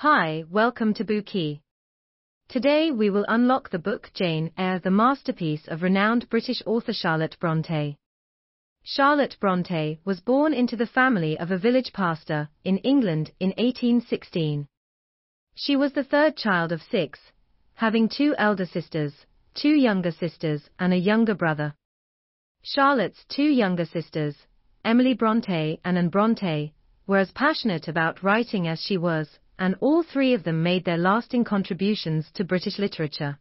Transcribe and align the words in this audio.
Hi, 0.00 0.44
welcome 0.50 0.92
to 0.92 1.06
Bookey. 1.06 1.62
Today 2.48 2.90
we 2.90 3.08
will 3.08 3.24
unlock 3.28 3.70
the 3.70 3.78
book 3.78 4.10
Jane 4.12 4.52
Eyre, 4.58 4.78
the 4.78 4.90
masterpiece 4.90 5.66
of 5.68 5.80
renowned 5.82 6.28
British 6.28 6.62
author 6.66 6.92
Charlotte 6.92 7.38
Brontë. 7.40 7.96
Charlotte 8.84 9.38
Brontë 9.40 9.98
was 10.04 10.20
born 10.20 10.52
into 10.52 10.76
the 10.76 10.86
family 10.86 11.38
of 11.38 11.50
a 11.50 11.56
village 11.56 11.94
pastor 11.94 12.50
in 12.62 12.76
England 12.92 13.30
in 13.40 13.54
1816. 13.56 14.68
She 15.54 15.76
was 15.76 15.94
the 15.94 16.04
third 16.04 16.36
child 16.36 16.72
of 16.72 16.82
six, 16.82 17.18
having 17.72 18.06
two 18.06 18.34
elder 18.36 18.66
sisters, 18.66 19.24
two 19.54 19.74
younger 19.74 20.10
sisters, 20.10 20.68
and 20.78 20.92
a 20.92 20.98
younger 20.98 21.34
brother. 21.34 21.72
Charlotte's 22.62 23.24
two 23.30 23.48
younger 23.48 23.86
sisters, 23.86 24.36
Emily 24.84 25.14
Brontë 25.14 25.80
and 25.82 25.96
Anne 25.96 26.10
Brontë, 26.10 26.74
were 27.06 27.16
as 27.16 27.30
passionate 27.30 27.88
about 27.88 28.22
writing 28.22 28.68
as 28.68 28.78
she 28.78 28.98
was, 28.98 29.38
and 29.58 29.74
all 29.80 30.02
three 30.02 30.34
of 30.34 30.44
them 30.44 30.62
made 30.62 30.84
their 30.84 30.98
lasting 30.98 31.44
contributions 31.44 32.30
to 32.32 32.44
British 32.44 32.78
literature. 32.78 33.38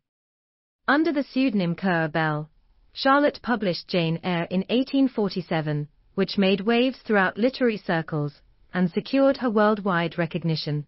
Under 0.88 1.12
the 1.12 1.24
pseudonym 1.24 1.76
Currer 1.76 2.08
Bell, 2.08 2.50
Charlotte 2.94 3.40
published 3.44 3.88
Jane 3.88 4.20
Eyre 4.24 4.48
in 4.50 4.62
1847, 4.62 5.90
which 6.14 6.38
made 6.38 6.62
waves 6.62 7.00
throughout 7.00 7.38
literary 7.38 7.78
circles 7.78 8.42
and 8.74 8.90
secured 8.90 9.38
her 9.38 9.50
worldwide 9.50 10.18
recognition. 10.18 10.86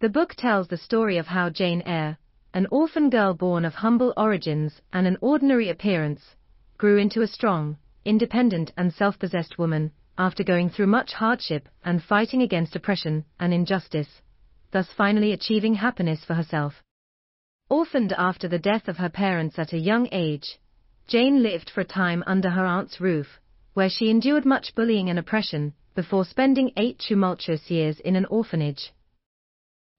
The 0.00 0.08
book 0.08 0.34
tells 0.34 0.68
the 0.68 0.78
story 0.78 1.18
of 1.18 1.26
how 1.26 1.50
Jane 1.50 1.82
Eyre, 1.82 2.16
an 2.54 2.66
orphan 2.70 3.10
girl 3.10 3.34
born 3.34 3.66
of 3.66 3.74
humble 3.74 4.14
origins 4.16 4.80
and 4.92 5.06
an 5.06 5.18
ordinary 5.20 5.68
appearance, 5.68 6.34
grew 6.78 6.96
into 6.96 7.20
a 7.20 7.26
strong, 7.26 7.76
independent 8.06 8.72
and 8.78 8.94
self-possessed 8.94 9.58
woman 9.58 9.92
after 10.16 10.42
going 10.42 10.70
through 10.70 10.86
much 10.86 11.12
hardship 11.12 11.68
and 11.84 12.02
fighting 12.02 12.40
against 12.40 12.74
oppression 12.74 13.24
and 13.38 13.52
injustice, 13.52 14.22
thus 14.72 14.92
finally 14.92 15.32
achieving 15.32 15.74
happiness 15.74 16.24
for 16.24 16.34
herself. 16.34 16.82
Orphaned 17.68 18.12
after 18.12 18.48
the 18.48 18.58
death 18.58 18.88
of 18.88 18.96
her 18.96 19.08
parents 19.08 19.58
at 19.58 19.72
a 19.72 19.78
young 19.78 20.08
age, 20.12 20.58
Jane 21.06 21.42
lived 21.42 21.70
for 21.70 21.80
a 21.80 21.84
time 21.84 22.22
under 22.26 22.50
her 22.50 22.64
aunt's 22.64 23.00
roof, 23.00 23.40
where 23.74 23.90
she 23.90 24.10
endured 24.10 24.44
much 24.44 24.74
bullying 24.74 25.10
and 25.10 25.18
oppression, 25.18 25.72
before 25.94 26.24
spending 26.24 26.72
eight 26.76 26.98
tumultuous 26.98 27.70
years 27.70 28.00
in 28.00 28.16
an 28.16 28.24
orphanage. 28.26 28.92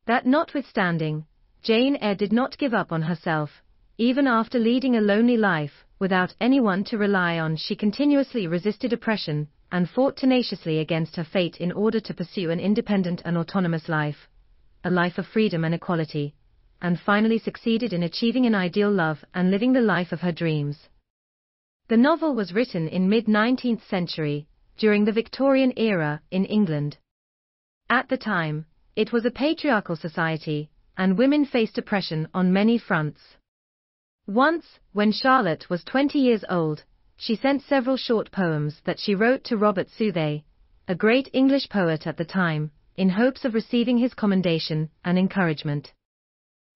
That 0.05 0.25
notwithstanding, 0.25 1.25
Jane 1.63 1.95
Eyre 1.97 2.15
did 2.15 2.33
not 2.33 2.57
give 2.57 2.73
up 2.73 2.91
on 2.91 3.03
herself, 3.03 3.61
even 3.97 4.25
after 4.25 4.57
leading 4.57 4.95
a 4.95 5.01
lonely 5.01 5.37
life, 5.37 5.85
without 5.99 6.33
anyone 6.41 6.83
to 6.85 6.97
rely 6.97 7.37
on 7.37 7.55
she 7.55 7.75
continuously 7.75 8.47
resisted 8.47 8.93
oppression, 8.93 9.47
and 9.71 9.89
fought 9.89 10.17
tenaciously 10.17 10.79
against 10.79 11.15
her 11.15 11.23
fate 11.23 11.57
in 11.57 11.71
order 11.71 11.99
to 11.99 12.13
pursue 12.13 12.49
an 12.49 12.59
independent 12.59 13.21
and 13.23 13.37
autonomous 13.37 13.87
life, 13.87 14.27
a 14.83 14.89
life 14.89 15.17
of 15.17 15.27
freedom 15.27 15.63
and 15.63 15.75
equality, 15.75 16.33
and 16.81 16.99
finally 16.99 17.37
succeeded 17.37 17.93
in 17.93 18.03
achieving 18.03 18.45
an 18.45 18.55
ideal 18.55 18.91
love 18.91 19.23
and 19.33 19.51
living 19.51 19.73
the 19.73 19.81
life 19.81 20.11
of 20.11 20.21
her 20.21 20.31
dreams. 20.31 20.89
The 21.87 21.97
novel 21.97 22.33
was 22.33 22.53
written 22.53 22.87
in 22.87 23.09
mid-19th 23.09 23.83
century, 23.87 24.47
during 24.77 25.05
the 25.05 25.11
Victorian 25.11 25.73
era, 25.77 26.21
in 26.31 26.45
England. 26.45 26.97
At 27.89 28.09
the 28.09 28.17
time, 28.17 28.65
it 28.95 29.11
was 29.11 29.25
a 29.25 29.31
patriarchal 29.31 29.95
society, 29.95 30.69
and 30.97 31.17
women 31.17 31.45
faced 31.45 31.77
oppression 31.77 32.27
on 32.33 32.53
many 32.53 32.77
fronts. 32.77 33.21
Once, 34.27 34.79
when 34.93 35.11
Charlotte 35.11 35.69
was 35.69 35.83
20 35.83 36.17
years 36.17 36.43
old, 36.49 36.83
she 37.17 37.35
sent 37.35 37.61
several 37.61 37.97
short 37.97 38.31
poems 38.31 38.81
that 38.85 38.99
she 38.99 39.13
wrote 39.13 39.43
to 39.43 39.57
Robert 39.57 39.89
Southey, 39.89 40.45
a 40.87 40.95
great 40.95 41.29
English 41.33 41.69
poet 41.69 42.07
at 42.07 42.17
the 42.17 42.25
time, 42.25 42.71
in 42.97 43.09
hopes 43.09 43.45
of 43.45 43.53
receiving 43.53 43.97
his 43.97 44.13
commendation 44.13 44.89
and 45.03 45.17
encouragement. 45.17 45.93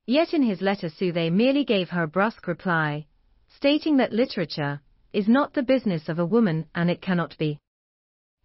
Yet 0.06 0.34
in 0.34 0.44
his 0.44 0.62
letter 0.62 0.90
Southey 0.90 1.30
merely 1.30 1.64
gave 1.64 1.90
her 1.90 2.04
a 2.04 2.08
brusque 2.08 2.48
reply, 2.48 3.08
stating 3.48 3.98
that 3.98 4.14
literature, 4.14 4.82
is 5.14 5.28
not 5.28 5.54
the 5.54 5.64
business 5.64 6.10
of 6.10 6.20
a 6.20 6.26
woman 6.26 6.68
and 6.76 6.90
it 6.90 7.02
cannot 7.02 7.38
be. 7.38 7.60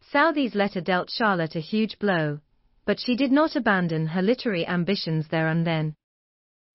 Southey's 0.01 0.55
letter 0.55 0.81
dealt 0.81 1.11
Charlotte 1.11 1.57
a 1.57 1.61
huge 1.61 1.99
blow, 1.99 2.41
but 2.85 2.99
she 2.99 3.15
did 3.15 3.31
not 3.31 3.57
abandon 3.57 4.07
her 4.07 4.23
literary 4.23 4.67
ambitions 4.67 5.29
there 5.29 5.49
and 5.49 5.67
then. 5.67 5.95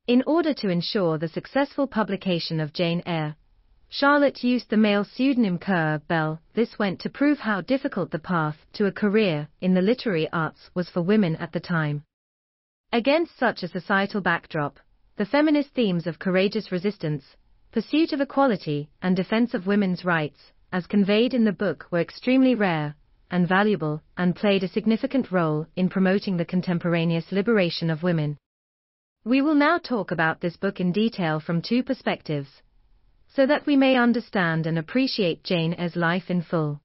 In 0.08 0.24
order 0.28 0.54
to 0.54 0.70
ensure 0.70 1.18
the 1.18 1.28
successful 1.28 1.88
publication 1.88 2.60
of 2.60 2.74
Jane 2.74 3.02
Eyre, 3.06 3.36
Charlotte 3.98 4.44
used 4.44 4.70
the 4.70 4.76
male 4.76 5.06
pseudonym 5.06 5.58
Currer 5.58 6.02
Bell. 6.10 6.42
This 6.54 6.78
went 6.78 7.00
to 7.00 7.10
prove 7.10 7.40
how 7.40 7.62
difficult 7.62 8.12
the 8.12 8.20
path 8.20 8.58
to 8.74 8.88
a 8.88 8.92
career 8.92 9.48
in 9.62 9.74
the 9.74 9.82
literary 9.82 10.28
arts 10.34 10.70
was 10.74 10.90
for 10.90 11.02
women 11.02 11.38
at 11.38 11.54
the 11.54 11.62
time. 11.62 12.04
Against 12.92 13.38
such 13.38 13.64
a 13.64 13.70
societal 13.70 14.20
backdrop, 14.20 14.82
the 15.16 15.26
feminist 15.26 15.70
themes 15.70 16.08
of 16.08 16.20
courageous 16.20 16.74
resistance, 16.74 17.38
pursuit 17.72 18.12
of 18.12 18.20
equality, 18.20 18.90
and 19.02 19.16
defense 19.16 19.54
of 19.54 19.66
women's 19.66 20.04
rights, 20.04 20.52
as 20.74 20.88
conveyed 20.88 21.34
in 21.34 21.46
the 21.46 21.54
book, 21.54 21.88
were 21.90 22.02
extremely 22.02 22.54
rare 22.54 22.96
and 23.32 23.48
valuable, 23.48 24.04
and 24.18 24.36
played 24.36 24.66
a 24.66 24.68
significant 24.68 25.32
role 25.32 25.68
in 25.78 25.88
promoting 25.88 26.36
the 26.36 26.44
contemporaneous 26.44 27.32
liberation 27.32 27.90
of 27.90 28.04
women. 28.04 28.38
We 29.24 29.42
will 29.42 29.56
now 29.56 29.78
talk 29.78 30.12
about 30.12 30.42
this 30.42 30.58
book 30.58 30.82
in 30.82 30.92
detail 30.92 31.40
from 31.40 31.62
two 31.62 31.82
perspectives, 31.82 32.62
so 33.36 33.46
that 33.46 33.66
we 33.66 33.76
may 33.76 33.98
understand 33.98 34.66
and 34.66 34.78
appreciate 34.80 35.44
Jane 35.44 35.76
Eyre's 35.78 35.96
life 35.96 36.30
in 36.30 36.42
full. 36.42 36.80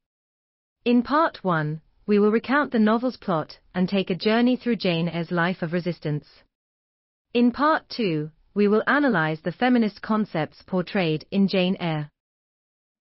In 0.85 1.03
part 1.03 1.45
1, 1.45 1.81
we 2.07 2.19
will 2.19 2.33
recount 2.33 2.73
the 2.73 2.79
novel's 2.81 3.17
plot 3.17 3.59
and 3.73 3.89
take 3.89 4.11
a 4.11 4.17
journey 4.17 4.57
through 4.57 4.77
Jane 4.77 5.09
Eyre's 5.09 5.31
life 5.31 5.63
of 5.63 5.73
resistance. 5.73 6.27
In 7.33 7.53
part 7.53 7.89
2, 7.91 8.31
we 8.55 8.67
will 8.67 8.83
analyze 8.89 9.41
the 9.43 9.53
feminist 9.53 10.03
concepts 10.03 10.63
portrayed 10.67 11.25
in 11.31 11.47
Jane 11.47 11.77
Eyre. 11.79 12.11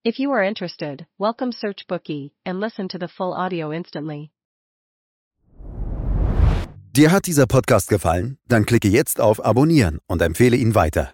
If 0.03 0.19
you 0.19 0.31
are 0.31 0.43
interested, 0.43 1.07
welcome 1.17 1.51
Search 1.51 1.87
Bookey 1.87 2.31
and 2.45 2.59
listen 2.59 2.87
to 2.89 2.99
the 2.99 3.07
full 3.07 3.33
audio 3.33 3.73
instantly. 3.73 4.31
Dir 6.91 7.11
hat 7.11 7.25
dieser 7.25 7.47
Podcast 7.47 7.89
gefallen? 7.89 8.37
Dann 8.47 8.65
klicke 8.65 8.89
jetzt 8.89 9.19
auf 9.19 9.43
Abonnieren 9.43 9.99
und 10.07 10.21
empfehle 10.21 10.57
ihn 10.57 10.75
weiter. 10.75 11.13